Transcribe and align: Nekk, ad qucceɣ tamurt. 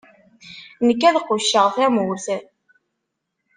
Nekk, 0.87 1.01
ad 1.09 1.15
qucceɣ 1.25 1.67
tamurt. 1.75 2.25